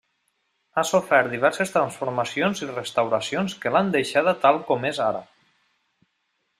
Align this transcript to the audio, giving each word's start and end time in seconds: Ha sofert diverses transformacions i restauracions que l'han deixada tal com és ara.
Ha 0.79 0.83
sofert 0.91 1.29
diverses 1.33 1.73
transformacions 1.75 2.63
i 2.67 2.71
restauracions 2.71 3.57
que 3.67 3.75
l'han 3.77 3.95
deixada 3.99 4.37
tal 4.47 4.63
com 4.71 4.93
és 4.95 5.07
ara. 5.11 5.25